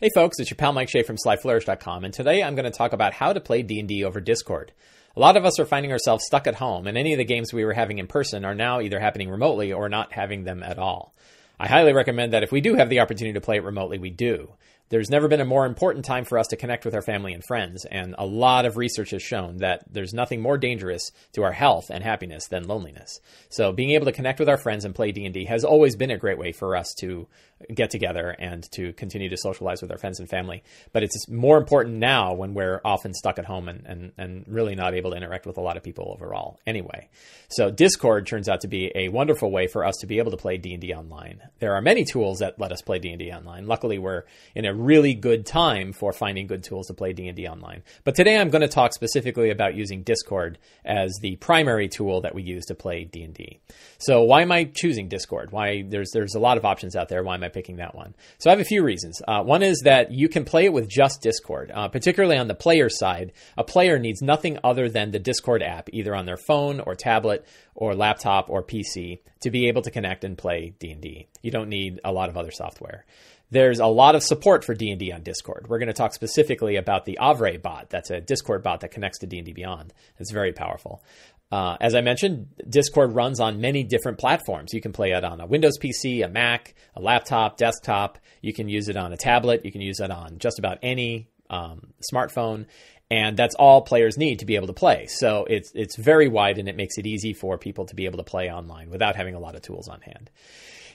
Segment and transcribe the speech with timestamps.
[0.00, 2.92] Hey folks, it's your pal Mike Shea from SlyFlourish.com, and today I'm going to talk
[2.92, 4.70] about how to play D&D over Discord.
[5.16, 7.52] A lot of us are finding ourselves stuck at home, and any of the games
[7.52, 10.78] we were having in person are now either happening remotely or not having them at
[10.78, 11.16] all.
[11.58, 14.10] I highly recommend that if we do have the opportunity to play it remotely, we
[14.10, 14.52] do.
[14.90, 17.44] There's never been a more important time for us to connect with our family and
[17.44, 21.52] friends, and a lot of research has shown that there's nothing more dangerous to our
[21.52, 23.20] health and happiness than loneliness.
[23.50, 26.16] So being able to connect with our friends and play D&D has always been a
[26.16, 27.28] great way for us to
[27.74, 30.62] get together and to continue to socialize with our friends and family.
[30.92, 34.74] But it's more important now when we're often stuck at home and, and, and really
[34.74, 37.08] not able to interact with a lot of people overall anyway.
[37.48, 40.36] So Discord turns out to be a wonderful way for us to be able to
[40.36, 41.40] play D&D online.
[41.58, 43.66] There are many tools that let us play D&D online.
[43.66, 47.82] Luckily, we're in a really good time for finding good tools to play D&D online.
[48.04, 52.34] But today I'm going to talk specifically about using Discord as the primary tool that
[52.34, 53.58] we use to play D&D.
[53.98, 55.50] So why am I choosing Discord?
[55.50, 57.22] Why there's there's a lot of options out there.
[57.22, 58.14] Why am I picking that one?
[58.38, 59.20] So I have a few reasons.
[59.26, 62.54] Uh, one is that you can play it with just Discord, uh, particularly on the
[62.54, 63.32] player side.
[63.56, 67.44] A player needs nothing other than the Discord app, either on their phone or tablet
[67.74, 71.28] or laptop or PC, to be able to connect and play D&D.
[71.42, 73.04] You don't need a lot of other software.
[73.50, 75.68] There's a lot of support for D&D on Discord.
[75.68, 77.88] We're going to talk specifically about the Avrae bot.
[77.88, 79.94] That's a Discord bot that connects to D&D Beyond.
[80.18, 81.02] It's very powerful.
[81.50, 84.74] Uh, as I mentioned, Discord runs on many different platforms.
[84.74, 88.18] You can play it on a Windows PC, a Mac, a laptop, desktop.
[88.42, 89.64] You can use it on a tablet.
[89.64, 92.66] You can use it on just about any um, smartphone,
[93.10, 95.06] and that's all players need to be able to play.
[95.06, 98.18] So it's it's very wide, and it makes it easy for people to be able
[98.18, 100.30] to play online without having a lot of tools on hand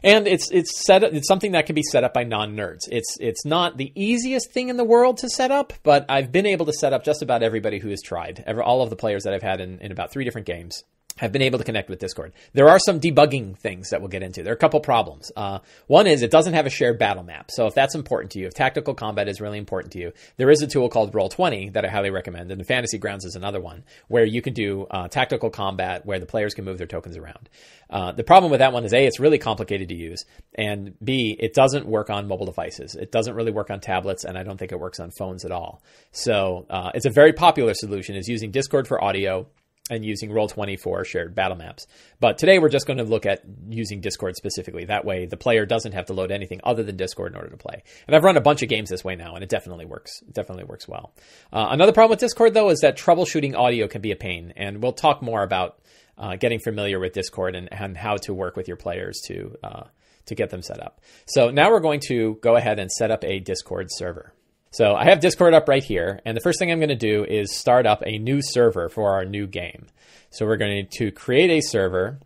[0.03, 2.81] and it's it's set it's something that can be set up by non nerds.
[2.91, 6.45] It's it's not the easiest thing in the world to set up, but I've been
[6.45, 8.43] able to set up just about everybody who has tried.
[8.45, 10.83] Ever, all of the players that I've had in, in about three different games
[11.17, 12.33] have been able to connect with Discord.
[12.53, 14.43] There are some debugging things that we'll get into.
[14.43, 15.31] There are a couple problems.
[15.35, 17.51] Uh, one is it doesn't have a shared battle map.
[17.51, 20.49] So if that's important to you, if tactical combat is really important to you, there
[20.49, 22.51] is a tool called Roll20 that I highly recommend.
[22.51, 26.19] And the Fantasy Grounds is another one where you can do uh, tactical combat where
[26.19, 27.49] the players can move their tokens around.
[27.89, 30.25] Uh, the problem with that one is A, it's really complicated to use.
[30.55, 32.95] And B, it doesn't work on mobile devices.
[32.95, 34.23] It doesn't really work on tablets.
[34.23, 35.83] And I don't think it works on phones at all.
[36.11, 39.47] So uh, it's a very popular solution is using Discord for audio
[39.89, 41.87] and using Roll20 for shared battle maps.
[42.21, 44.85] But today we're just going to look at using Discord specifically.
[44.85, 47.57] That way the player doesn't have to load anything other than Discord in order to
[47.57, 47.83] play.
[48.07, 50.21] And I've run a bunch of games this way now, and it definitely works.
[50.21, 51.13] It definitely works well.
[51.51, 54.81] Uh, another problem with Discord though is that troubleshooting audio can be a pain, and
[54.81, 55.79] we'll talk more about
[56.17, 59.83] uh, getting familiar with Discord and, and, how to work with your players to uh,
[60.27, 61.01] to get them set up.
[61.25, 64.33] So now we're going to go ahead and set up a Discord server.
[64.73, 67.23] So I have Discord up right here, and the first thing I'm going to do
[67.23, 69.85] is start up a new server for our new game.
[70.31, 72.19] So we're going to create a server,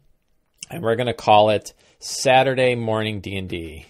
[0.71, 3.85] and we're going to call it Saturday Morning D&D.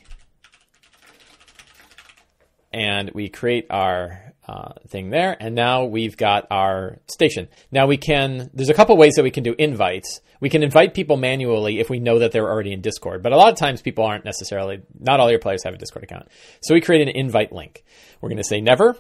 [2.78, 5.36] And we create our uh, thing there.
[5.40, 7.48] And now we've got our station.
[7.72, 10.22] Now we can, there's a couple ways that we can do invites.
[10.40, 13.36] We can invite people manually if we know that they're already in Discord, but a
[13.36, 16.28] lot of times people aren't necessarily, not all your players have a Discord account.
[16.62, 17.84] So we create an invite link.
[18.22, 18.96] We're going to say never.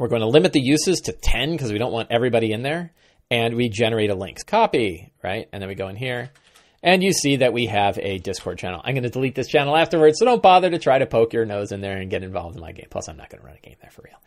[0.00, 2.92] We're going to limit the uses to 10 because we don't want everybody in there.
[3.30, 4.44] And we generate a link.
[4.44, 5.48] Copy, right?
[5.52, 6.30] And then we go in here
[6.82, 8.80] and you see that we have a Discord channel.
[8.84, 11.44] I'm going to delete this channel afterwards, so don't bother to try to poke your
[11.44, 12.86] nose in there and get involved in my game.
[12.90, 14.18] Plus, I'm not going to run a game there for real.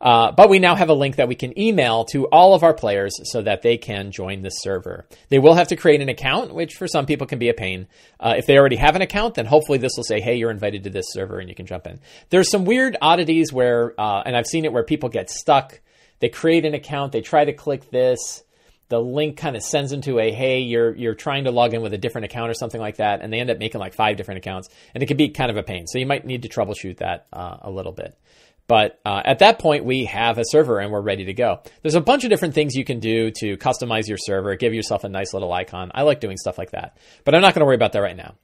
[0.00, 2.72] Uh, but we now have a link that we can email to all of our
[2.72, 5.06] players so that they can join the server.
[5.28, 7.86] They will have to create an account, which for some people can be a pain.
[8.18, 10.84] Uh, if they already have an account, then hopefully this will say, hey, you're invited
[10.84, 12.00] to this server and you can jump in.
[12.30, 15.80] There's some weird oddities where, uh, and I've seen it where people get stuck.
[16.20, 18.42] They create an account, they try to click this
[18.90, 21.80] the link kind of sends them to a hey you're you're trying to log in
[21.80, 24.16] with a different account or something like that and they end up making like five
[24.16, 25.86] different accounts and it can be kind of a pain.
[25.86, 28.18] So you might need to troubleshoot that uh, a little bit.
[28.66, 31.60] But uh, at that point we have a server and we're ready to go.
[31.82, 35.04] There's a bunch of different things you can do to customize your server give yourself
[35.04, 35.90] a nice little icon.
[35.94, 38.16] I like doing stuff like that but i'm not going to worry about that right
[38.16, 38.34] now.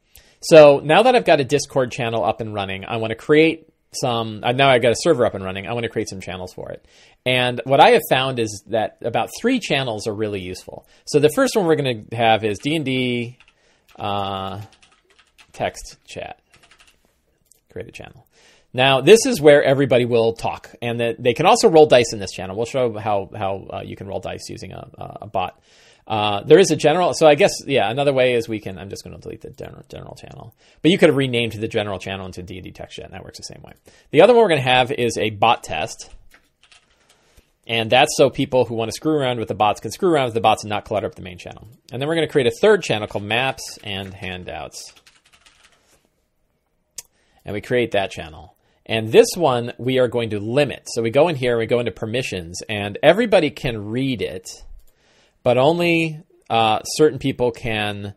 [0.41, 3.69] So now that i've got a discord channel up and running i want to create
[4.01, 5.67] some uh, now I've got a server up and running.
[5.67, 6.85] I want to create some channels for it.
[7.25, 10.87] And what I have found is that about three channels are really useful.
[11.07, 13.39] So the first one we're going to have is D and D
[13.99, 14.63] uh,
[15.53, 16.41] text chat.
[17.71, 18.27] Create a channel.
[18.73, 22.19] Now this is where everybody will talk, and that they can also roll dice in
[22.19, 22.57] this channel.
[22.57, 24.89] We'll show how how uh, you can roll dice using a,
[25.23, 25.61] a bot.
[26.07, 27.91] Uh, there is a general, so I guess yeah.
[27.91, 28.79] Another way is we can.
[28.79, 31.67] I'm just going to delete the general, general channel, but you could have renamed the
[31.67, 33.73] general channel into D and D text chat, and that works the same way.
[34.13, 36.11] The other one we're going to have is a bot test,
[37.67, 40.27] and that's so people who want to screw around with the bots can screw around
[40.27, 41.67] with the bots and not clutter up the main channel.
[41.91, 44.93] And then we're going to create a third channel called Maps and Handouts,
[47.45, 48.55] and we create that channel.
[48.89, 50.85] And this one we are going to limit.
[50.95, 54.63] So we go in here, we go into permissions, and everybody can read it,
[55.47, 56.21] but only
[56.51, 58.15] uh, certain people can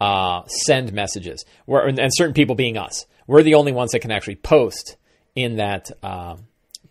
[0.00, 1.44] uh, send messages.
[1.64, 3.06] We're, and certain people being us.
[3.28, 4.96] We're the only ones that can actually post
[5.36, 5.92] in that.
[6.02, 6.38] Uh,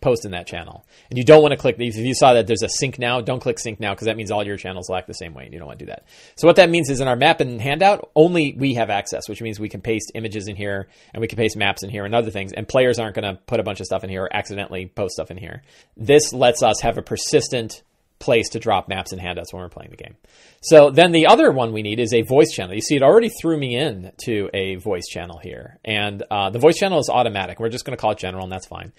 [0.00, 0.84] post in that channel.
[1.10, 3.20] And you don't want to click, these if you saw that there's a sync now,
[3.20, 5.52] don't click sync now because that means all your channels lack the same way and
[5.52, 6.06] you don't want to do that.
[6.34, 9.40] So what that means is in our map and handout, only we have access, which
[9.40, 12.16] means we can paste images in here and we can paste maps in here and
[12.16, 12.52] other things.
[12.52, 15.12] And players aren't going to put a bunch of stuff in here or accidentally post
[15.12, 15.62] stuff in here.
[15.96, 17.84] This lets us have a persistent
[18.22, 20.16] place to drop maps and handouts when we're playing the game.
[20.62, 22.74] So then the other one we need is a voice channel.
[22.74, 25.78] You see, it already threw me in to a voice channel here.
[25.84, 27.58] And uh, the voice channel is automatic.
[27.58, 28.92] We're just going to call it general, and that's fine.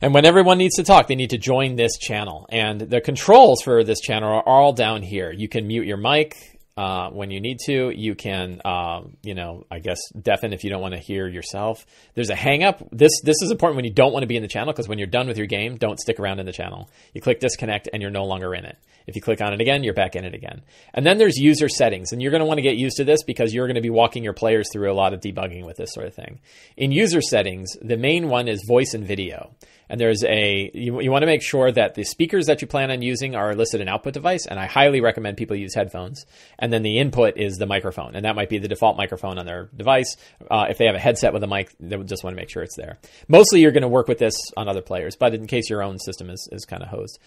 [0.00, 2.46] And when everyone needs to talk, they need to join this channel.
[2.50, 5.32] And the controls for this channel are all down here.
[5.32, 7.90] You can mute your mic uh, when you need to.
[7.90, 11.84] You can, uh, you know, I guess deafen if you don't want to hear yourself.
[12.14, 12.82] There's a hang up.
[12.90, 14.98] This this is important when you don't want to be in the channel because when
[14.98, 16.90] you're done with your game, don't stick around in the channel.
[17.12, 18.76] You click disconnect and you're no longer in it.
[19.06, 20.62] If you click on it again, you're back in it again.
[20.94, 23.22] And then there's user settings, and you're going to want to get used to this
[23.24, 25.92] because you're going to be walking your players through a lot of debugging with this
[25.92, 26.40] sort of thing.
[26.76, 29.54] In user settings, the main one is voice and video.
[29.92, 32.90] And there's a, you, you want to make sure that the speakers that you plan
[32.90, 34.46] on using are listed an output device.
[34.46, 36.24] And I highly recommend people use headphones.
[36.58, 38.14] And then the input is the microphone.
[38.14, 40.16] And that might be the default microphone on their device.
[40.50, 42.48] Uh, if they have a headset with a mic, they would just want to make
[42.48, 42.96] sure it's there.
[43.28, 45.98] Mostly you're going to work with this on other players, but in case your own
[45.98, 47.18] system is, is kind of hosed.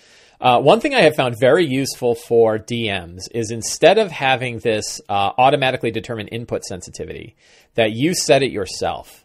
[0.41, 4.99] Uh, one thing I have found very useful for DMs is instead of having this
[5.07, 7.35] uh, automatically determine input sensitivity,
[7.75, 9.24] that you set it yourself.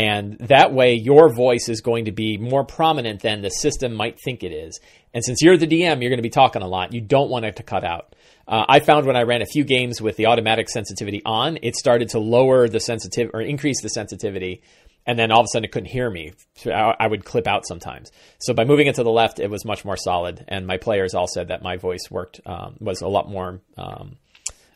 [0.00, 4.18] And that way, your voice is going to be more prominent than the system might
[4.24, 4.80] think it is.
[5.12, 6.94] And since you're the DM, you're going to be talking a lot.
[6.94, 8.16] You don't want it to cut out.
[8.48, 11.76] Uh, I found when I ran a few games with the automatic sensitivity on, it
[11.76, 14.62] started to lower the sensitivity or increase the sensitivity
[15.06, 16.32] and then all of a sudden it couldn't hear me.
[16.66, 18.12] I would clip out sometimes.
[18.38, 21.14] So by moving it to the left, it was much more solid, and my players
[21.14, 24.16] all said that my voice worked um, was a lot more um,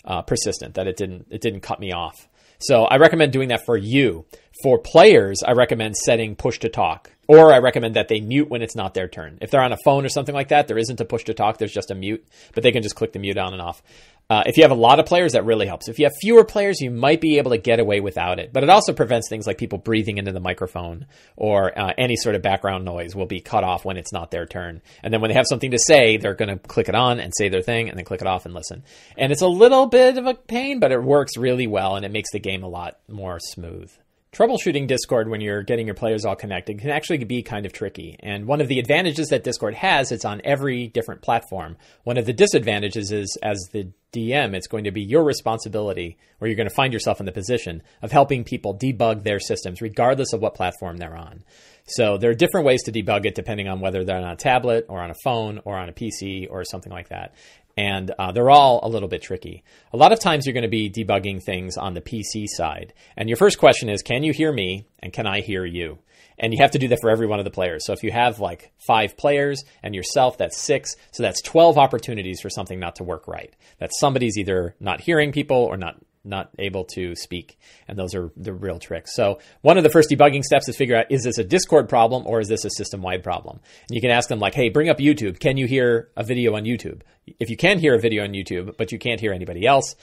[0.04, 0.74] uh, persistent.
[0.74, 2.28] That it didn't it didn't cut me off.
[2.58, 4.26] So I recommend doing that for you.
[4.62, 8.62] For players, I recommend setting push to talk, or I recommend that they mute when
[8.62, 9.38] it's not their turn.
[9.40, 11.58] If they're on a phone or something like that, there isn't a push to talk.
[11.58, 12.24] There's just a mute,
[12.54, 13.82] but they can just click the mute on and off.
[14.30, 15.88] Uh, if you have a lot of players, that really helps.
[15.88, 18.52] If you have fewer players, you might be able to get away without it.
[18.52, 21.06] But it also prevents things like people breathing into the microphone
[21.36, 24.46] or uh, any sort of background noise will be cut off when it's not their
[24.46, 24.80] turn.
[25.02, 27.32] And then when they have something to say, they're going to click it on and
[27.36, 28.82] say their thing and then click it off and listen.
[29.18, 32.12] And it's a little bit of a pain, but it works really well and it
[32.12, 33.92] makes the game a lot more smooth.
[34.34, 38.16] Troubleshooting Discord when you're getting your players all connected can actually be kind of tricky.
[38.18, 41.76] And one of the advantages that Discord has, it's on every different platform.
[42.02, 46.46] One of the disadvantages is as the DM, it's going to be your responsibility, or
[46.46, 50.32] you're going to find yourself in the position of helping people debug their systems, regardless
[50.32, 51.42] of what platform they're on.
[51.86, 54.86] So there are different ways to debug it depending on whether they're on a tablet
[54.88, 57.34] or on a phone or on a PC or something like that
[57.76, 59.64] and uh, they're all a little bit tricky.
[59.92, 63.28] A lot of times you're going to be debugging things on the PC side, and
[63.28, 65.98] your first question is, can you hear me, and can I hear you?
[66.38, 67.84] And you have to do that for every one of the players.
[67.86, 70.96] So if you have like five players and yourself, that's six.
[71.12, 73.54] So that's 12 opportunities for something not to work right.
[73.78, 77.58] That somebody's either not hearing people or not not able to speak.
[77.86, 79.14] And those are the real tricks.
[79.14, 82.26] So one of the first debugging steps is figure out, is this a Discord problem
[82.26, 83.60] or is this a system wide problem?
[83.88, 85.38] And you can ask them like, Hey, bring up YouTube.
[85.38, 87.02] Can you hear a video on YouTube?
[87.40, 89.94] If you can hear a video on YouTube, but you can't hear anybody else,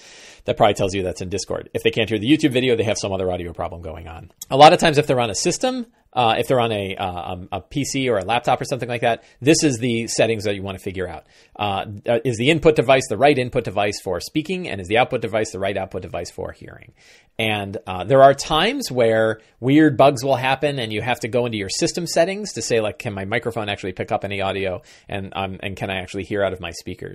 [0.45, 1.69] that probably tells you that's in Discord.
[1.73, 4.31] If they can't hear the YouTube video, they have some other audio problem going on.
[4.49, 7.37] A lot of times if they're on a system, uh, if they're on a, uh,
[7.53, 10.63] a PC or a laptop or something like that, this is the settings that you
[10.63, 11.25] want to figure out.
[11.57, 14.97] Uh, uh, is the input device the right input device for speaking, and is the
[14.97, 16.93] output device the right output device for hearing?
[17.39, 21.45] And uh, there are times where weird bugs will happen, and you have to go
[21.45, 24.81] into your system settings to say, like, can my microphone actually pick up any audio,
[25.07, 27.10] and um, and can I actually hear out of my speakers?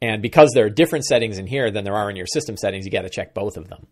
[0.00, 2.84] And because there are different settings in here than there are in your system settings,
[2.84, 3.86] you got to check both of them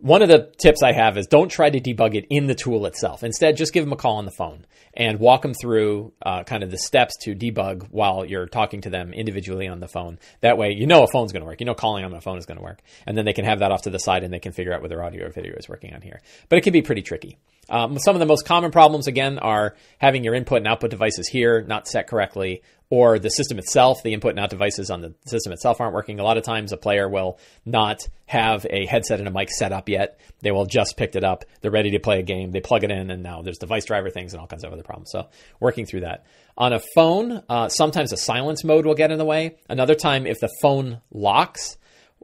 [0.00, 2.86] one of the tips I have is don't try to debug it in the tool
[2.86, 3.22] itself.
[3.22, 4.64] Instead, just give them a call on the phone
[4.94, 8.90] and walk them through uh, kind of the steps to debug while you're talking to
[8.90, 10.18] them individually on the phone.
[10.40, 11.60] That way, you know a phone's going to work.
[11.60, 12.80] You know calling on a phone is going to work.
[13.06, 14.82] And then they can have that off to the side and they can figure out
[14.82, 16.20] whether audio or video is working on here.
[16.48, 17.36] But it can be pretty tricky.
[17.70, 21.28] Um, some of the most common problems, again, are having your input and output devices
[21.28, 25.14] here not set correctly, or the system itself, the input and out devices on the
[25.24, 26.18] system itself aren't working.
[26.18, 29.72] A lot of times a player will not have a headset and a mic set
[29.72, 30.18] up yet.
[30.40, 31.44] They will just picked it up.
[31.60, 32.50] They're ready to play a game.
[32.50, 34.82] They plug it in and now there's device driver things and all kinds of other
[34.82, 35.10] problems.
[35.12, 35.28] So
[35.60, 36.26] working through that.
[36.58, 39.56] On a phone, uh, sometimes a silence mode will get in the way.
[39.68, 41.78] Another time, if the phone locks,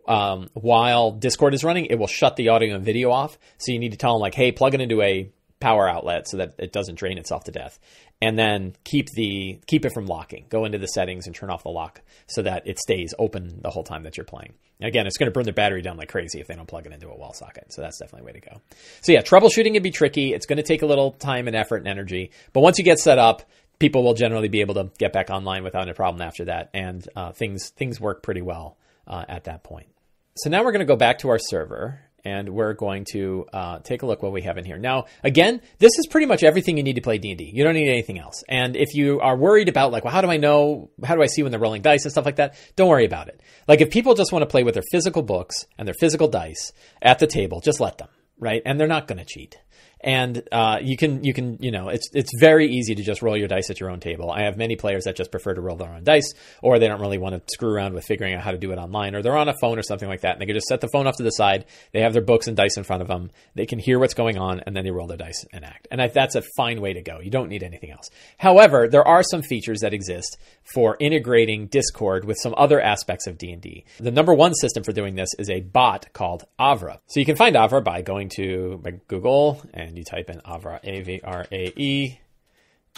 [0.08, 3.38] um, while Discord is running, it will shut the audio and video off.
[3.58, 6.38] So you need to tell them like, hey, plug it into a power outlet so
[6.38, 7.78] that it doesn't drain itself to death.
[8.22, 10.46] And then keep the keep it from locking.
[10.48, 13.70] Go into the settings and turn off the lock so that it stays open the
[13.70, 14.54] whole time that you're playing.
[14.80, 16.92] Again, it's going to burn the battery down like crazy if they don't plug it
[16.92, 17.72] into a wall socket.
[17.72, 18.60] So that's definitely a way to go.
[19.02, 20.32] So yeah, troubleshooting can be tricky.
[20.32, 22.30] It's going to take a little time and effort and energy.
[22.52, 23.42] But once you get set up,
[23.78, 27.06] people will generally be able to get back online without any problem after that, and
[27.14, 29.88] uh, things things work pretty well uh, at that point.
[30.36, 33.78] So now we're going to go back to our server and we're going to uh,
[33.78, 34.78] take a look what we have in here.
[34.78, 37.52] Now, again, this is pretty much everything you need to play D&D.
[37.54, 38.42] You don't need anything else.
[38.48, 41.26] And if you are worried about like, well, how do I know, how do I
[41.26, 42.56] see when they're rolling dice and stuff like that?
[42.74, 43.40] Don't worry about it.
[43.68, 46.72] Like if people just want to play with their physical books and their physical dice
[47.00, 48.08] at the table, just let them,
[48.40, 48.60] right?
[48.66, 49.58] And they're not going to cheat
[50.06, 53.36] and uh, you can you can you know it's it's very easy to just roll
[53.36, 54.30] your dice at your own table.
[54.30, 56.32] I have many players that just prefer to roll their own dice,
[56.62, 58.78] or they don't really want to screw around with figuring out how to do it
[58.78, 60.80] online, or they're on a phone or something like that, and they can just set
[60.80, 61.64] the phone off to the side.
[61.92, 63.32] They have their books and dice in front of them.
[63.56, 65.88] They can hear what's going on, and then they roll their dice and act.
[65.90, 67.18] And I, that's a fine way to go.
[67.18, 68.08] You don't need anything else.
[68.38, 70.36] However, there are some features that exist
[70.72, 73.84] for integrating Discord with some other aspects of D&D.
[73.98, 76.98] The number one system for doing this is a bot called Avrae.
[77.08, 82.18] So you can find Avrae by going to Google and you type in Avrae, A-V-R-A-E,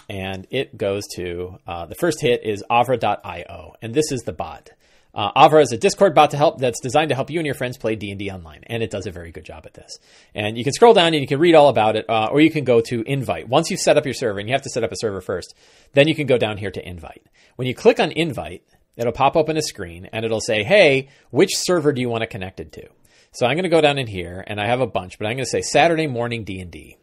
[0.09, 4.71] and it goes to, uh, the first hit is avrae.io, and this is the bot.
[5.15, 7.55] Uh, Avrae is a Discord bot to help that's designed to help you and your
[7.55, 9.99] friends play D and D online, and it does a very good job at this.
[10.35, 12.51] And you can scroll down and you can read all about it, uh, or you
[12.51, 13.49] can go to invite.
[13.49, 15.55] Once you've set up your server, and you have to set up a server first,
[15.95, 17.27] then you can go down here to invite.
[17.57, 18.63] When you click on invite,
[18.97, 22.21] it'll pop up in a screen and it'll say, "Hey, which server do you want
[22.23, 22.89] to connect it to?"
[23.33, 25.37] So I'm going to go down in here, and I have a bunch, but I'm
[25.37, 26.97] going to say Saturday morning D and D.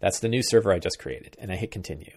[0.00, 2.12] That's the new server I just created, and I hit continue.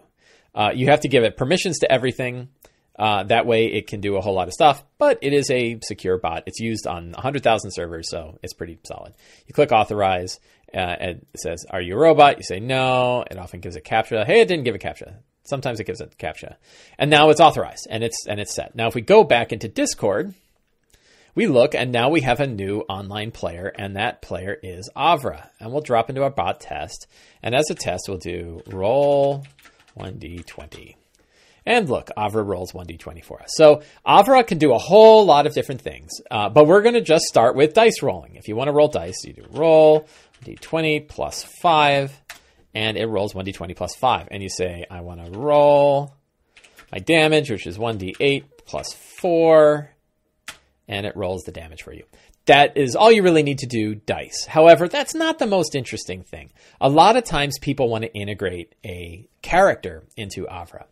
[0.54, 2.50] Uh, you have to give it permissions to everything.
[2.98, 5.80] Uh, that way, it can do a whole lot of stuff, but it is a
[5.84, 6.44] secure bot.
[6.48, 9.14] It's used on 100,000 servers, so it's pretty solid.
[9.46, 10.40] You click authorize,
[10.74, 12.38] uh, and it says, Are you a robot?
[12.38, 13.24] You say no.
[13.30, 14.26] It often gives a CAPTCHA.
[14.26, 15.16] Hey, it didn't give a CAPTCHA.
[15.44, 16.56] Sometimes it gives a CAPTCHA.
[16.98, 18.76] And now it's authorized and it's and it's set.
[18.76, 20.34] Now if we go back into Discord,
[21.38, 25.48] we look and now we have a new online player and that player is Avrae.
[25.60, 27.06] And we'll drop into our bot test.
[27.44, 29.46] And as a test, we'll do roll
[30.00, 30.96] 1d20.
[31.64, 33.50] And look, Avrae rolls 1d20 for us.
[33.52, 37.02] So Avrae can do a whole lot of different things, uh, but we're going to
[37.02, 38.34] just start with dice rolling.
[38.34, 40.08] If you want to roll dice, you do roll
[40.44, 42.20] d20 plus 5,
[42.74, 44.30] and it rolls 1d20 plus 5.
[44.32, 46.16] And you say, I want to roll
[46.92, 49.92] my damage, which is 1d8 plus 4,
[50.88, 52.04] and it rolls the damage for you.
[52.46, 54.46] That is all you really need to do dice.
[54.46, 56.52] However, that's not the most interesting thing.
[56.80, 60.86] A lot of times people want to integrate a character into Avrae.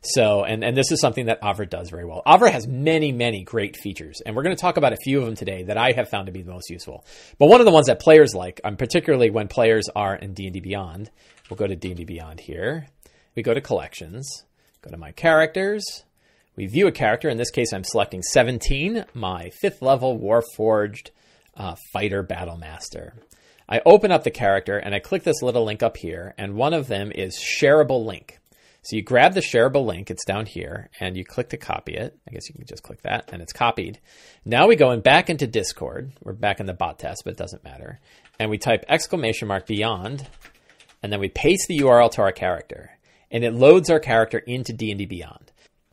[0.00, 2.22] So, and, and this is something that Avrae does very well.
[2.26, 5.26] Avrae has many, many great features, and we're going to talk about a few of
[5.26, 7.04] them today that I have found to be the most useful.
[7.38, 10.58] But one of the ones that players like, um, particularly when players are in D&D
[10.60, 11.10] Beyond,
[11.48, 12.88] we'll go to D&D Beyond here.
[13.36, 14.44] We go to collections,
[14.80, 16.04] go to my characters.
[16.54, 17.30] We view a character.
[17.30, 21.08] In this case, I'm selecting 17, my fifth level Warforged
[21.56, 23.14] uh, Fighter Battle Master.
[23.66, 26.74] I open up the character and I click this little link up here, and one
[26.74, 28.38] of them is shareable link.
[28.82, 32.18] So you grab the shareable link, it's down here, and you click to copy it.
[32.28, 34.00] I guess you can just click that, and it's copied.
[34.44, 36.12] Now we go in back into Discord.
[36.22, 38.00] We're back in the bot test, but it doesn't matter.
[38.38, 40.28] And we type exclamation mark beyond,
[41.02, 42.90] and then we paste the URL to our character,
[43.30, 45.51] and it loads our character into D&D Beyond.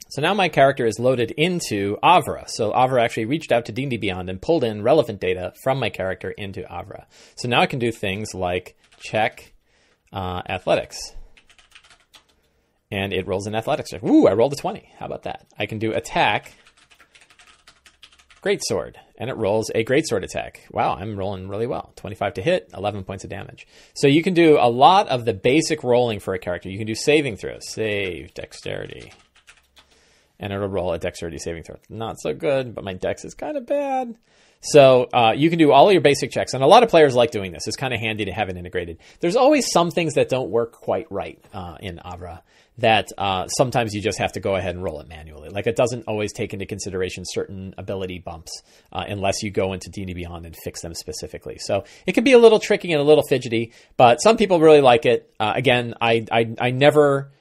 [0.10, 2.50] So now my character is loaded into Avrae.
[2.50, 5.92] So Avrae actually reached out to D&D Beyond and pulled in relevant data from my
[5.92, 7.06] character into Avrae.
[7.36, 9.54] So now I can do things like check
[10.12, 11.00] uh, athletics
[12.92, 14.04] and it rolls an athletics check.
[14.04, 14.94] Ooh, I rolled a 20.
[14.98, 15.46] How about that?
[15.60, 16.54] I can do attack,
[18.42, 20.66] great sword, and it rolls a great sword attack.
[20.72, 21.94] Wow, I'm rolling really well.
[21.98, 23.68] 25 to hit, 11 points of damage.
[23.94, 26.70] So you can do a lot of the basic rolling for a character.
[26.70, 29.12] You can do saving throws, save, dexterity,
[30.39, 31.77] and it'll roll a dexterity saving throw.
[31.89, 34.17] Not so good, but my dex is kind of bad.
[34.62, 37.31] So uh, you can do all your basic checks, and a lot of players like
[37.31, 37.67] doing this.
[37.67, 38.98] It's kind of handy to have it integrated.
[39.22, 42.41] There's always some things that don't work quite right uh, in Avrae
[42.79, 45.50] that uh, sometimes you just have to go ahead and roll it manually.
[45.50, 49.89] Like it doesn't always take into consideration certain ability bumps uh, unless you go into
[49.89, 51.58] D&D Beyond and fix them specifically.
[51.60, 54.81] So it can be a little tricky and a little fidgety, but some people really
[54.81, 55.34] like it.
[55.39, 57.31] Uh, again, I, I I never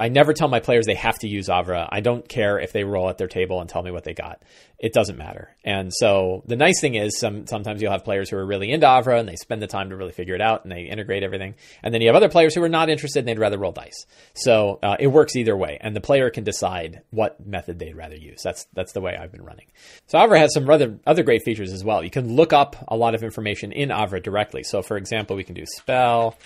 [0.00, 1.86] I never tell my players they have to use Avrae.
[1.90, 4.42] I don't care if they roll at their table and tell me what they got.
[4.78, 5.54] It doesn't matter.
[5.62, 8.86] And so the nice thing is some sometimes you'll have players who are really into
[8.86, 11.54] Avrae and they spend the time to really figure it out and they integrate everything.
[11.82, 14.06] And then you have other players who are not interested and they'd rather roll dice.
[14.32, 18.16] So uh, it works either way, and the player can decide what method they'd rather
[18.16, 18.40] use.
[18.42, 19.66] That's that's the way I've been running.
[20.06, 22.02] So Avrae has some other other great features as well.
[22.02, 24.62] You can look up a lot of information in Avrae directly.
[24.62, 26.38] So for example, we can do spell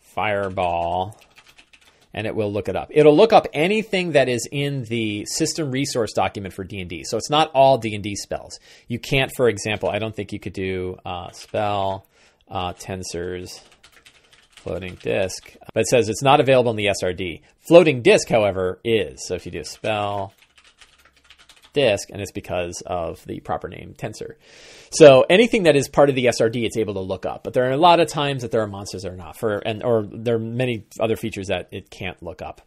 [0.00, 1.16] fireball,
[2.18, 2.88] and it will look it up.
[2.90, 7.04] It'll look up anything that is in the system resource document for D&D.
[7.04, 8.58] So it's not all D&D spells.
[8.88, 12.06] You can't, for example, I don't think you could do uh, spell
[12.48, 13.60] uh, Tenser's
[14.56, 17.42] floating disk, but it says it's not available in the SRD.
[17.60, 19.24] Floating disk, however, is.
[19.24, 20.34] So if you do spell
[21.72, 24.36] disk, and it's because of the proper name Tenser.
[24.90, 27.44] So anything that is part of the SRD, it's able to look up.
[27.44, 29.58] But there are a lot of times that there are monsters that are not for,
[29.58, 32.62] and or there are many other features that it can't look up.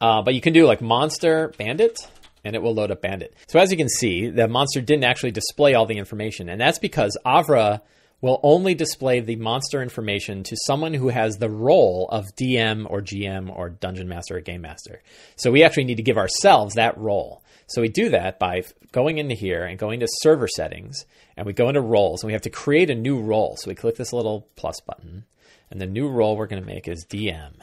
[0.00, 1.98] Uh, but you can do like monster bandit,
[2.44, 3.34] and it will load up bandit.
[3.48, 6.78] So as you can see, the monster didn't actually display all the information, and that's
[6.78, 7.80] because Avrae
[8.20, 13.02] will only display the monster information to someone who has the role of DM or
[13.02, 15.02] GM or dungeon master or game master.
[15.36, 17.42] So we actually need to give ourselves that role.
[17.66, 21.04] So we do that by going into here and going to server settings
[21.36, 23.56] and we go into roles and we have to create a new role.
[23.58, 25.24] So we click this little plus button
[25.70, 27.54] and the new role we're going to make is DM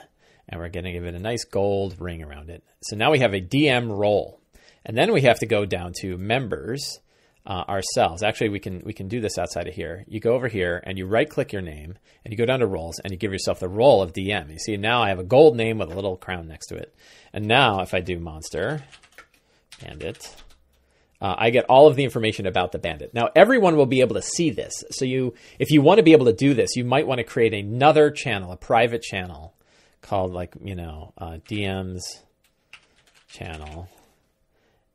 [0.49, 2.63] and we're going to give it a nice gold ring around it.
[2.83, 4.39] So now we have a DM role.
[4.83, 6.99] And then we have to go down to members
[7.45, 8.23] uh, ourselves.
[8.23, 10.05] Actually, we can we can do this outside of here.
[10.07, 12.67] You go over here and you right click your name and you go down to
[12.67, 14.51] roles and you give yourself the role of DM.
[14.51, 16.93] You see now I have a gold name with a little crown next to it.
[17.33, 18.83] And now if I do monster
[19.83, 20.35] bandit,
[21.21, 23.13] uh, I get all of the information about the bandit.
[23.13, 24.83] Now everyone will be able to see this.
[24.91, 27.23] So you if you want to be able to do this, you might want to
[27.23, 29.53] create another channel, a private channel
[30.01, 32.21] called like you know uh, DM's
[33.27, 33.87] channel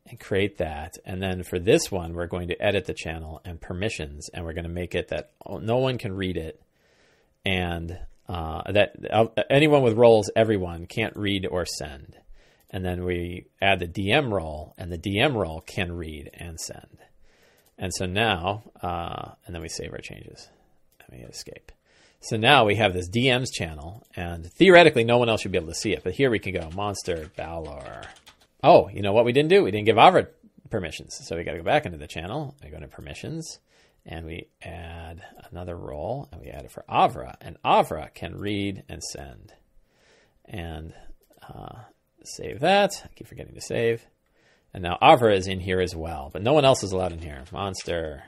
[0.09, 0.95] and create that.
[1.05, 4.53] And then for this one, we're going to edit the channel and permissions, and we're
[4.53, 6.61] going to make it that no one can read it,
[7.45, 12.17] and uh, that uh, anyone with roles, everyone can't read or send.
[12.69, 16.97] And then we add the DM role, and the DM role can read and send.
[17.77, 20.49] And so now, uh, and then we save our changes.
[21.09, 21.71] Me hit escape.
[22.19, 25.69] So now we have this DM's channel, and theoretically, no one else should be able
[25.69, 26.03] to see it.
[26.03, 28.01] But here we can go Monster Balor.
[28.61, 29.63] Oh, you know what we didn't do?
[29.63, 30.27] We didn't give Avrae
[30.69, 31.17] permissions.
[31.23, 32.55] So we got to go back into the channel.
[32.63, 33.59] I go to permissions
[34.05, 37.35] and we add another role and we add it for Avrae.
[37.41, 39.53] And Avrae can read and send.
[40.45, 40.93] And
[41.47, 41.83] uh,
[42.35, 43.01] save that.
[43.03, 44.05] I keep forgetting to save.
[44.73, 47.19] And now Avrae is in here as well, but no one else is allowed in
[47.19, 47.43] here.
[47.51, 48.23] Monster,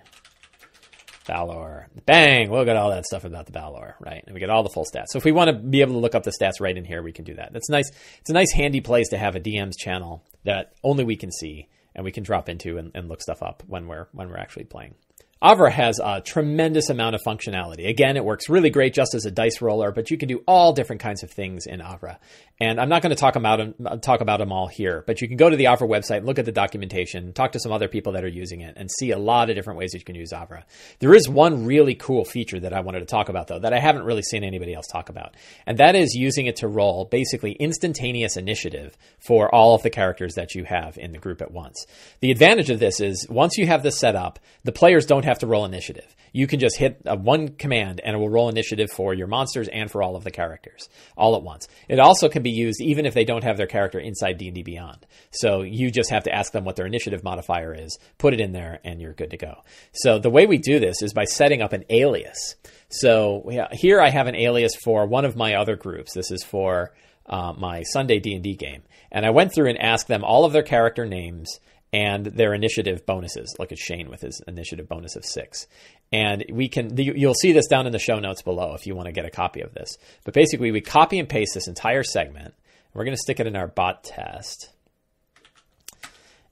[1.28, 1.90] Balor.
[2.08, 2.50] Bang!
[2.50, 4.24] We'll get all that stuff about the Balor, right?
[4.26, 5.08] And we get all the full stats.
[5.10, 7.04] So if we want to be able to look up the stats right in here,
[7.04, 7.54] we can do that.
[7.54, 7.92] That's nice.
[8.20, 11.68] It's a nice handy place to have a DM's channel that only we can see
[11.94, 14.64] and we can drop into and, and look stuff up when we're when we're actually
[14.64, 14.96] playing.
[15.42, 17.88] Avrae has a tremendous amount of functionality.
[17.88, 20.74] Again, it works really great just as a dice roller, but you can do all
[20.74, 22.18] different kinds of things in Avrae.
[22.60, 25.30] And I'm not going to talk about them, talk about them all here, but you
[25.30, 28.12] can go to the Avrae website, look at the documentation, talk to some other people
[28.14, 30.34] that are using it, and see a lot of different ways that you can use
[30.34, 30.64] Avrae.
[31.00, 33.80] There is one really cool feature that I wanted to talk about, though, that I
[33.80, 37.54] haven't really seen anybody else talk about, and that is using it to roll basically
[37.54, 41.86] instantaneous initiative for all of the characters that you have in the group at once.
[42.20, 45.40] The advantage of this is once you have this set up, the players don't have
[45.40, 46.16] to roll initiative.
[46.34, 49.68] You can just hit a one command and it will roll initiative for your monsters
[49.68, 51.68] and for all of the characters all at once.
[51.88, 55.06] It also can be used even if they don't have their character inside D&D Beyond.
[55.32, 58.52] So you just have to ask them what their initiative modifier is, put it in
[58.52, 59.64] there and you're good to go.
[59.94, 62.56] So the way we do this is by setting up an alias.
[62.90, 66.14] So here I have an alias for one of my other groups.
[66.14, 66.94] This is for
[67.26, 68.84] uh, my Sunday D&D game.
[69.12, 71.60] And I went through and asked them all of their character names
[71.92, 73.56] and their initiative bonuses.
[73.58, 75.68] Look at Shane with his initiative bonus of six.
[76.12, 79.08] And we can, you'll see this down in the show notes below if you want
[79.08, 79.98] to get a copy of this.
[80.24, 82.54] But basically, we copy and paste this entire segment.
[82.94, 84.70] We're going to stick it in our bot test.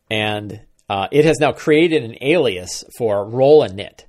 [0.09, 4.05] And uh, it has now created an alias for roll init.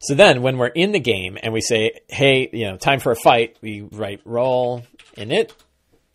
[0.00, 3.12] So then when we're in the game and we say, hey, you know, time for
[3.12, 4.82] a fight, we write roll
[5.16, 5.52] init,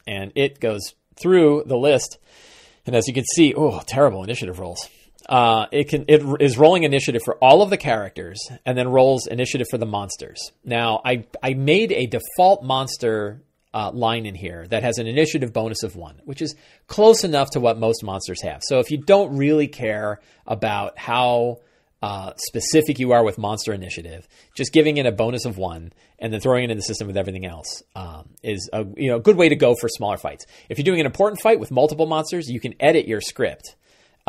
[0.06, 2.20] and it goes through the list
[2.86, 4.90] and as you can see, oh, terrible initiative rolls.
[5.28, 9.28] Uh, it can it is rolling initiative for all of the characters and then rolls
[9.28, 10.52] initiative for the monsters.
[10.64, 15.54] Now, I I made a default monster uh, line in here that has an initiative
[15.54, 16.56] bonus of one, which is
[16.88, 18.62] close enough to what most monsters have.
[18.64, 21.60] So if you don't really care about how
[22.02, 26.32] uh, specific you are with monster initiative, just giving it a bonus of one and
[26.34, 29.38] then throwing it in the system with everything else um, is a you know good
[29.38, 30.46] way to go for smaller fights.
[30.70, 33.76] If you're doing an important fight with multiple monsters, you can edit your script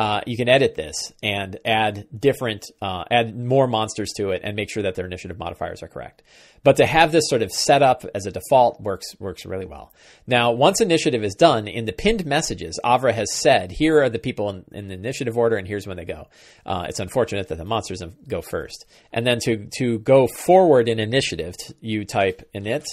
[0.01, 4.55] uh, you can edit this and add different, uh, add more monsters to it, and
[4.55, 6.23] make sure that their initiative modifiers are correct.
[6.63, 9.93] But to have this sort of set up as a default works works really well.
[10.25, 14.17] Now, once initiative is done, in the pinned messages, Avrae has said, "Here are the
[14.17, 16.29] people in, in the initiative order, and here's when they go."
[16.65, 20.99] Uh, it's unfortunate that the monsters go first, and then to to go forward in
[20.99, 22.87] initiative, you type init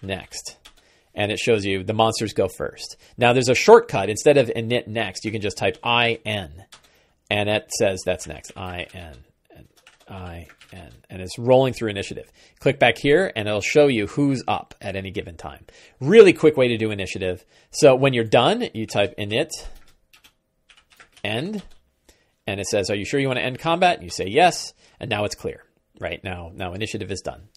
[0.00, 0.56] next.
[1.18, 2.96] And it shows you the monsters go first.
[3.16, 4.10] Now there's a shortcut.
[4.10, 6.64] Instead of init next, you can just type IN.
[7.30, 8.52] And it says that's next.
[8.56, 9.16] IN.
[10.08, 10.92] I N.
[11.10, 12.30] And it's rolling through initiative.
[12.60, 15.64] Click back here and it'll show you who's up at any given time.
[16.00, 17.44] Really quick way to do initiative.
[17.70, 19.50] So when you're done, you type init
[21.24, 21.62] end
[22.46, 24.74] and it says, "Are you sure you want to end combat?" And you say yes,
[25.00, 25.64] and now it's clear.
[25.98, 27.48] Right now, now initiative is done.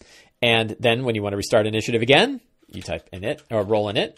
[0.42, 2.40] And then when you want to restart initiative again,
[2.72, 4.14] you type init or roll init,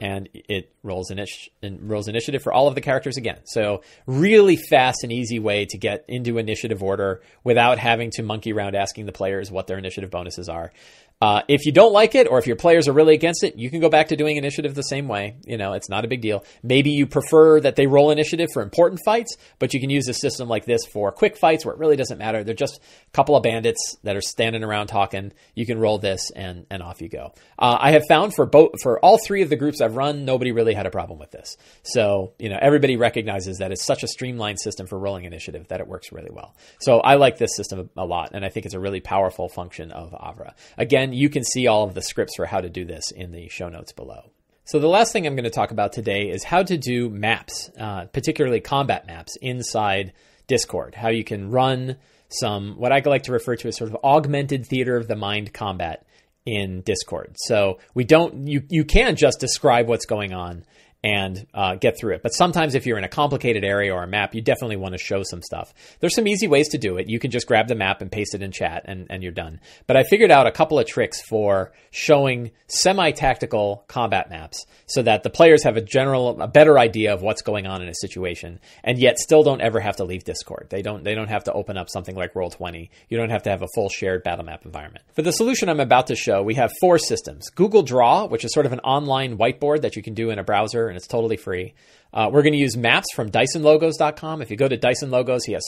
[0.00, 3.38] and it rolls init- rolls initiative for all of the characters again.
[3.44, 8.52] So really fast and easy way to get into initiative order without having to monkey
[8.52, 10.72] around asking the players what their initiative bonuses are.
[11.20, 13.70] Uh, if you don't like it, or if your players are really against it, you
[13.70, 15.36] can go back to doing initiative the same way.
[15.44, 16.44] You know, it's not a big deal.
[16.62, 20.14] Maybe you prefer that they roll initiative for important fights, but you can use a
[20.14, 22.44] system like this for quick fights where it really doesn't matter.
[22.44, 25.32] They're just a couple of bandits that are standing around talking.
[25.56, 27.32] You can roll this, and and off you go.
[27.58, 30.52] Uh, I have found for both for all three of the groups I've run, nobody
[30.52, 31.56] really had a problem with this.
[31.82, 35.80] So you know, everybody recognizes that it's such a streamlined system for rolling initiative that
[35.80, 36.54] it works really well.
[36.80, 39.90] So I like this system a lot, and I think it's a really powerful function
[39.90, 40.52] of Avrae.
[40.76, 43.48] Again you can see all of the scripts for how to do this in the
[43.48, 44.30] show notes below.
[44.64, 47.70] So the last thing I'm going to talk about today is how to do maps,
[47.80, 50.12] uh, particularly combat maps inside
[50.46, 50.94] Discord.
[50.94, 51.96] How you can run
[52.28, 55.54] some what I like to refer to as sort of augmented theater of the mind
[55.54, 56.06] combat
[56.44, 57.34] in Discord.
[57.36, 60.64] So we don't you you can just describe what's going on
[61.04, 62.22] and uh, get through it.
[62.22, 64.98] But sometimes, if you're in a complicated area or a map, you definitely want to
[64.98, 65.72] show some stuff.
[66.00, 67.08] There's some easy ways to do it.
[67.08, 69.60] You can just grab the map and paste it in chat, and, and you're done.
[69.86, 75.02] But I figured out a couple of tricks for showing semi tactical combat maps so
[75.02, 77.94] that the players have a general, a better idea of what's going on in a
[77.94, 80.66] situation, and yet still don't ever have to leave Discord.
[80.70, 82.90] They don't, they don't have to open up something like Roll20.
[83.08, 85.04] You don't have to have a full shared battle map environment.
[85.14, 88.52] For the solution I'm about to show, we have four systems Google Draw, which is
[88.52, 91.36] sort of an online whiteboard that you can do in a browser and it's totally
[91.36, 91.74] free.
[92.12, 94.40] Uh, we're going to use maps from DysonLogos.com.
[94.40, 95.64] If you go to Dyson Logos, he has,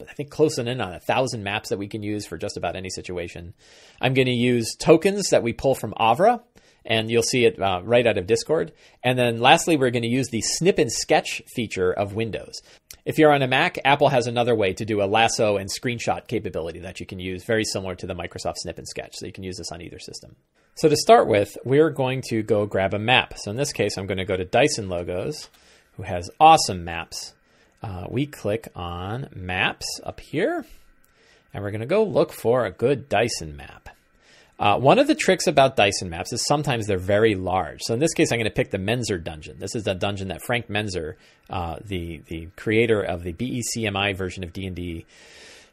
[0.00, 2.76] I think, close in on a thousand maps that we can use for just about
[2.76, 3.54] any situation.
[4.00, 6.42] I'm going to use tokens that we pull from Avrae,
[6.84, 8.72] and you'll see it uh, right out of Discord.
[9.02, 12.60] And then lastly, we're going to use the snip and sketch feature of Windows.
[13.04, 16.26] If you're on a Mac, Apple has another way to do a lasso and screenshot
[16.26, 19.16] capability that you can use, very similar to the Microsoft Snip and Sketch.
[19.16, 20.36] So you can use this on either system.
[20.76, 23.34] So to start with, we're going to go grab a map.
[23.36, 25.50] So in this case, I'm going to go to Dyson Logos,
[25.98, 27.34] who has awesome maps.
[27.82, 30.64] Uh, we click on Maps up here,
[31.52, 33.90] and we're going to go look for a good Dyson map.
[34.58, 37.80] Uh, one of the tricks about Dyson maps is sometimes they're very large.
[37.82, 39.58] So in this case, I'm going to pick the Mentzer dungeon.
[39.58, 41.14] This is the dungeon that Frank Mentzer,
[41.50, 45.06] uh, the the creator of the BECMI version of D and D,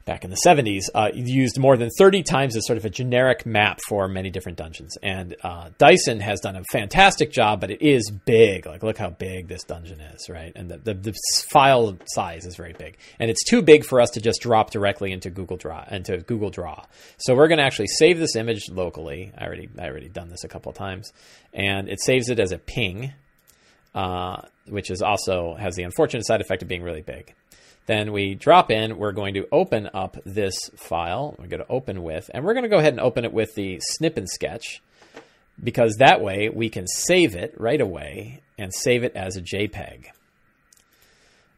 [0.06, 3.46] back in the 70s, uh, used more than 30 times as sort of a generic
[3.46, 4.98] map for many different dungeons.
[5.02, 8.66] And uh, Dyson has done a fantastic job, but it is big.
[8.66, 10.52] Like, look how big this dungeon is, right?
[10.56, 11.14] And the, the, the
[11.50, 12.98] file size is very big.
[13.20, 15.86] And it's too big for us to just drop directly into Google Draw.
[15.92, 16.86] Into Google Draw.
[17.18, 19.32] So we're going to actually save this image locally.
[19.38, 21.12] I already I already done this a couple of times,
[21.54, 23.14] and it saves it as a ping,
[23.94, 27.34] uh, which is also has the unfortunate side effect of being really big.
[27.88, 31.36] Then we drop in, we're going to open up this file.
[31.38, 33.56] We're going to open with, and we're going to go ahead and open it with
[33.56, 34.82] the snip and sketch
[35.62, 40.06] because that way we can save it right away and save it as a JPEG.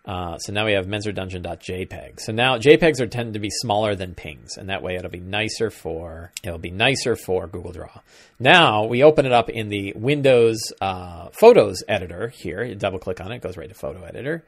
[0.05, 2.19] Uh, so now we have menzerdungeon.jpg.
[2.19, 5.21] So now JPEGs are tend to be smaller than pings, and that way it'll be
[5.21, 8.01] nicer for it'll be nicer for Google Draw.
[8.37, 12.63] Now we open it up in the Windows uh, Photos editor here.
[12.63, 14.43] You double click on it, it goes right to Photo Editor,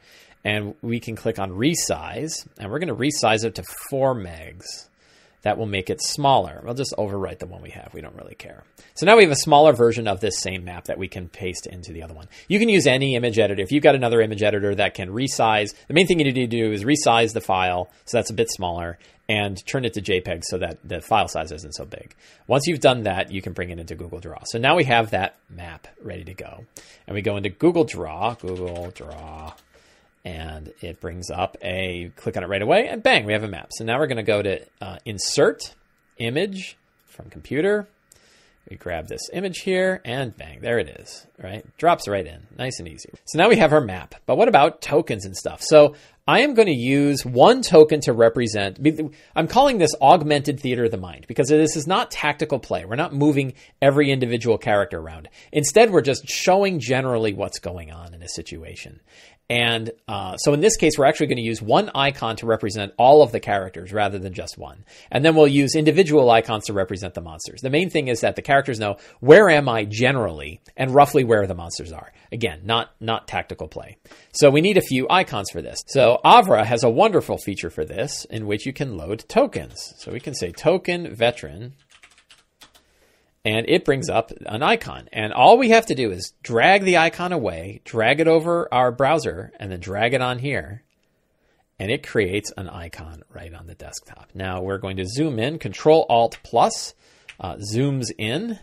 [0.45, 4.87] and we can click on resize, and we're going to resize it to 4 megs.
[5.41, 6.59] That will make it smaller.
[6.63, 7.93] We'll just overwrite the one we have.
[7.93, 8.63] We don't really care.
[8.95, 11.67] So now we have a smaller version of this same map that we can paste
[11.67, 12.27] into the other one.
[12.47, 13.61] You can use any image editor.
[13.61, 16.47] If you've got another image editor that can resize, the main thing you need to
[16.47, 18.97] do is resize the file so that's a bit smaller
[19.29, 22.15] and turn it to JPEG so that the file size isn't so big.
[22.47, 24.45] Once you've done that, you can bring it into Google Draw.
[24.45, 26.65] So now we have that map ready to go.
[27.05, 29.53] And we go into Google Draw, Google Draw,
[30.25, 33.47] and it brings up a click on it right away and bang we have a
[33.47, 35.75] map so now we're going to go to uh, insert
[36.17, 37.87] image from computer
[38.69, 41.65] we grab this image here and bang there it is right?
[41.77, 43.09] Drops right in, nice and easy.
[43.25, 44.15] So now we have our map.
[44.25, 45.61] But what about tokens and stuff?
[45.61, 45.95] So
[46.27, 48.79] I am going to use one token to represent.
[49.35, 52.85] I'm calling this augmented theater of the mind because this is not tactical play.
[52.85, 55.29] We're not moving every individual character around.
[55.51, 59.01] Instead, we're just showing generally what's going on in a situation.
[59.49, 62.93] And uh, so in this case, we're actually going to use one icon to represent
[62.97, 64.85] all of the characters rather than just one.
[65.11, 67.61] And then we'll use individual icons to represent the monsters.
[67.61, 71.45] The main thing is that the characters know where am I generally and roughly where
[71.45, 72.11] the monsters are.
[72.31, 73.97] Again, not, not tactical play.
[74.31, 75.83] So we need a few icons for this.
[75.87, 79.93] So Avrae has a wonderful feature for this in which you can load tokens.
[79.97, 81.73] So we can say token veteran
[83.45, 85.07] and it brings up an icon.
[85.13, 88.91] And all we have to do is drag the icon away, drag it over our
[88.91, 90.83] browser, and then drag it on here.
[91.77, 94.31] And it creates an icon right on the desktop.
[94.33, 96.95] Now we're going to zoom in, Control Alt Plus
[97.39, 98.57] uh, zooms in.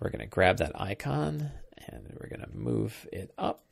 [0.00, 1.50] We're going to grab that icon
[1.86, 3.64] and we're going to move it up.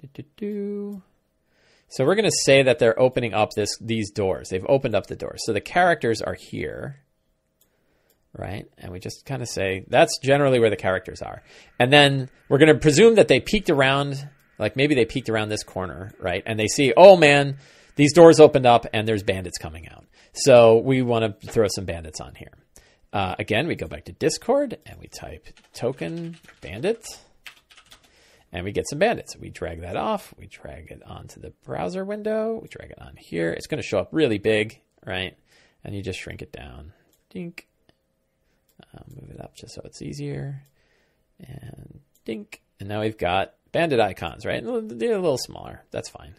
[0.00, 1.00] Do-do-do.
[1.88, 4.48] So we're going to say that they're opening up this these doors.
[4.48, 5.42] They've opened up the doors.
[5.44, 7.02] So the characters are here
[8.36, 8.66] right?
[8.78, 11.42] And we just kind of say that's generally where the characters are.
[11.78, 15.48] And then we're going to presume that they peeked around, like maybe they peeked around
[15.48, 16.42] this corner, right?
[16.46, 17.58] And they see, oh man,
[17.96, 20.04] these doors opened up and there's bandits coming out.
[20.32, 22.52] So we want to throw some bandits on here.
[23.12, 27.04] Uh, again, we go back to Discord and we type token bandit
[28.52, 29.36] and we get some bandits.
[29.36, 30.32] We drag that off.
[30.38, 32.58] We drag it onto the browser window.
[32.62, 33.50] We drag it on here.
[33.50, 35.36] It's going to show up really big, right?
[35.84, 36.92] And you just shrink it down.
[37.30, 37.66] Dink.
[38.94, 40.62] I'll move it up just so it's easier.
[41.40, 42.62] And dink.
[42.78, 44.62] And now we've got bandit icons, right?
[44.62, 45.82] They're a little smaller.
[45.90, 46.34] That's fine.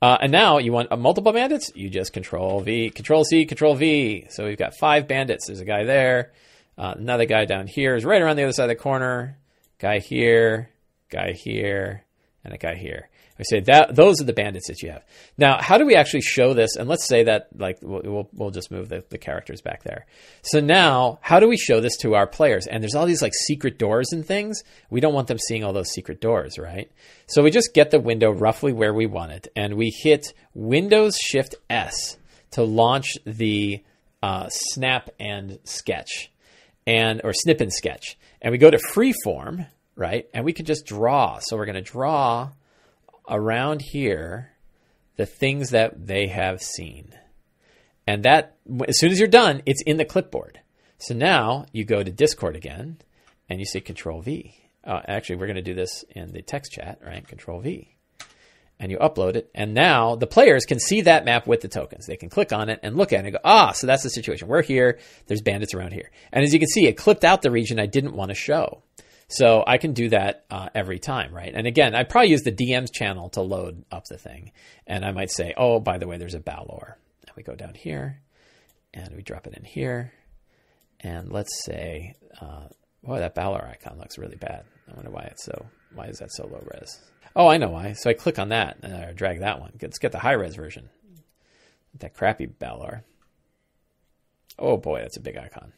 [0.00, 1.70] Uh, and now you want multiple bandits?
[1.76, 4.26] You just control V, control C, control V.
[4.30, 5.46] So we've got five bandits.
[5.46, 6.32] There's a guy there.
[6.76, 9.38] Uh, another guy down here is right around the other side of the corner.
[9.78, 10.70] Guy here,
[11.08, 12.04] guy here,
[12.44, 13.08] and a guy here.
[13.42, 15.04] We say that those are the bandits that you have.
[15.36, 16.76] Now, how do we actually show this?
[16.76, 20.06] And let's say that like we'll we'll just move the, the characters back there.
[20.42, 22.66] So now, how do we show this to our players?
[22.66, 24.62] And there's all these like secret doors and things.
[24.90, 26.90] We don't want them seeing all those secret doors, right?
[27.26, 31.16] So we just get the window roughly where we want it, and we hit Windows
[31.16, 32.16] Shift S
[32.52, 33.82] to launch the
[34.22, 36.30] uh, snap and sketch,
[36.86, 40.28] and or snip and sketch, and we go to freeform, right?
[40.32, 41.40] And we can just draw.
[41.40, 42.50] So we're going to draw
[43.28, 44.52] around here
[45.16, 47.14] the things that they have seen.
[48.06, 48.56] And that,
[48.88, 50.60] as soon as you're done, it's in the clipboard.
[50.98, 52.98] So now you go to Discord again
[53.48, 54.54] and you say Control V.
[54.84, 57.26] Uh, actually, we're going to do this in the text chat, right?
[57.26, 57.94] Control V.
[58.80, 59.48] And you upload it.
[59.54, 62.06] And now the players can see that map with the tokens.
[62.06, 64.10] They can click on it and look at it and go, ah, so that's the
[64.10, 64.48] situation.
[64.48, 64.98] We're here.
[65.28, 66.10] There's bandits around here.
[66.32, 68.82] And as you can see, it clipped out the region I didn't want to show.
[69.32, 71.52] So I can do that uh, every time, right?
[71.54, 74.52] And again, I probably use the DM's channel to load up the thing.
[74.86, 76.98] And I might say, oh, by the way, there's a Balor.
[77.26, 78.20] And we go down here
[78.92, 80.12] and we drop it in here.
[81.00, 82.68] And let's say, uh,
[83.02, 84.64] boy, that Balor icon looks really bad.
[84.86, 85.64] I wonder why it's so,
[85.94, 87.00] why is that so low res?
[87.34, 87.94] Oh, I know why.
[87.94, 89.72] So I click on that and I drag that one.
[89.80, 90.90] Let's get the high res version.
[92.00, 93.02] That crappy Balor.
[94.58, 95.72] Oh boy, that's a big icon.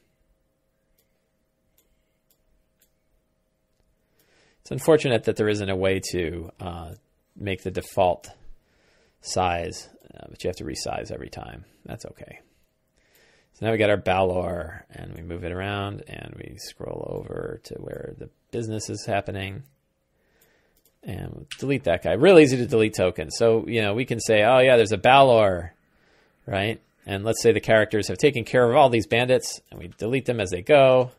[4.65, 6.93] It's unfortunate that there isn't a way to uh,
[7.37, 8.31] make the default
[9.21, 11.67] size, uh, but you have to resize every time.
[11.85, 12.41] That's okay.
[13.53, 17.61] So now we got our Balor, and we move it around, and we scroll over
[17.65, 19.65] to where the business is happening,
[21.03, 22.15] and we'll delete that guy.
[22.15, 23.35] Real easy to delete tokens.
[23.37, 25.75] So you know we can say, oh yeah, there's a Balor,
[26.47, 26.81] right?
[27.05, 30.25] And let's say the characters have taken care of all these bandits, and we delete
[30.25, 31.11] them as they go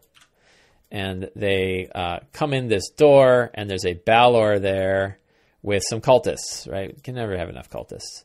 [0.96, 5.20] and they uh, come in this door, and there's a Balor there
[5.62, 6.90] with some cultists, right?
[6.96, 8.24] You can never have enough cultists.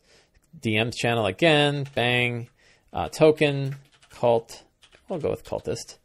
[0.56, 2.48] DM's channel again, bang,
[2.92, 3.74] uh, token,
[4.10, 4.62] cult.
[5.08, 5.98] We'll go with cultist.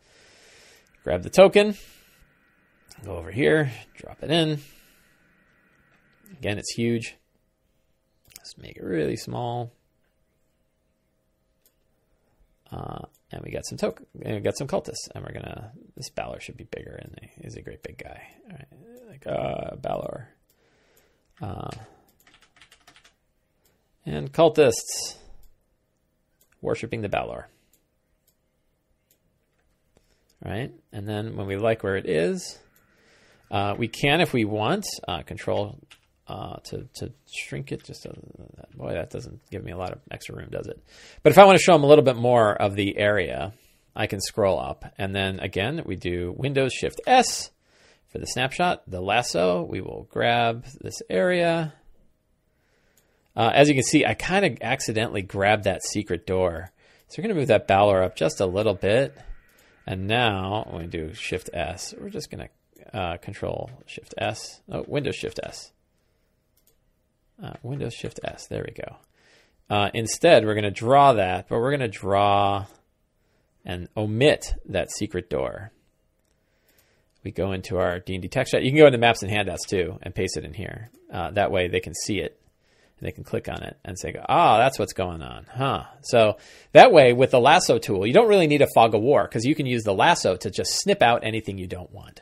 [1.04, 1.75] Grab the token,
[3.04, 4.60] go over here, drop it in.
[6.32, 7.15] Again, it's huge.
[8.39, 9.71] Let's make it really small.
[12.71, 13.78] Uh, and we got some
[14.14, 15.72] we got some cultists, and we're gonna.
[15.96, 18.22] This Balor should be bigger, and he's a great big guy.
[18.50, 18.68] Right,
[19.10, 20.30] like uh, Balor,
[21.42, 21.72] uh,
[24.06, 25.16] and cultists
[26.62, 27.48] worshiping the Balor.
[30.44, 32.60] Right, and then when we like where it is,
[33.50, 35.80] uh, we can, if we want, uh, control
[36.28, 37.84] uh, to to shrink it.
[37.84, 38.14] Just a,
[38.76, 40.82] boy, that doesn't give me a lot of extra room, does it?
[41.24, 43.54] But if I want to show them a little bit more of the area,
[43.96, 47.52] I can scroll up, and then again we do Windows Shift S
[48.16, 51.74] for the snapshot, the lasso, we will grab this area.
[53.36, 56.72] Uh, as you can see, I kind of accidentally grabbed that secret door.
[57.10, 59.18] So we're going to move that Balor up just a little bit.
[59.86, 64.62] And now, when we do Shift S, we're just going to uh, Control Shift S.
[64.72, 65.74] Oh, Windows Shift S.
[67.41, 68.48] Uh, Windows Shift S.
[68.48, 68.98] There we go.
[69.69, 72.65] Uh, instead, we're going to draw that, but we're going to draw
[73.65, 75.71] and omit that secret door.
[77.24, 78.63] We go into our D&D text chat.
[78.63, 80.91] You can go into Maps and Handouts too and paste it in here.
[81.12, 82.39] Uh, that way they can see it.
[83.00, 85.48] And they can click on it and say, ah, oh, that's what's going on.
[85.52, 85.84] Huh.
[86.04, 86.38] So
[86.71, 89.43] that way, with the lasso tool, you don't really need a fog of war because
[89.43, 92.21] you can use the lasso to just snip out anything you don't want.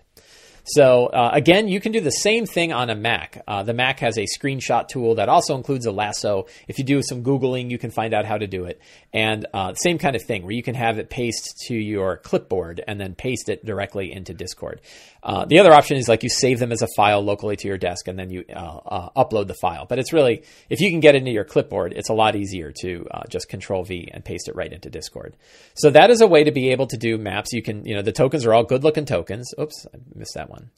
[0.65, 3.43] So uh, again, you can do the same thing on a Mac.
[3.45, 6.45] Uh, the Mac has a screenshot tool that also includes a lasso.
[6.69, 8.79] If you do some Googling, you can find out how to do it.
[9.11, 12.81] And uh, same kind of thing where you can have it paste to your clipboard
[12.87, 14.79] and then paste it directly into Discord.
[15.21, 17.77] Uh, the other option is like you save them as a file locally to your
[17.77, 19.85] desk and then you uh, uh, upload the file.
[19.85, 23.07] But it's really, if you can get into your clipboard, it's a lot easier to
[23.29, 25.35] just Control V and paste it right into Discord.
[25.75, 27.51] So that is a way to be able to do maps.
[27.51, 29.53] You can, you know, the tokens are all good looking tokens.
[29.59, 30.69] Oops, I missed that one one.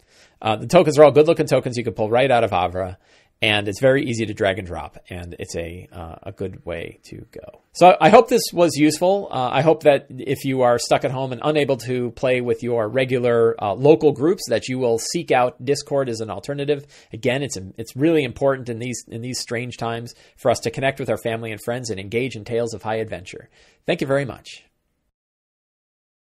[0.41, 2.97] Uh, the tokens are all good looking tokens you can pull right out of Avrae,
[3.41, 6.99] and it's very easy to drag and drop, and it's a uh, a good way
[7.03, 7.61] to go.
[7.73, 9.27] So I hope this was useful.
[9.31, 12.63] Uh, I hope that if you are stuck at home and unable to play with
[12.63, 16.85] your regular uh, local groups, that you will seek out Discord as an alternative.
[17.11, 20.99] Again, it's it's really important in these in these strange times for us to connect
[20.99, 23.49] with our family and friends and engage in tales of high adventure.
[23.85, 24.64] Thank you very much.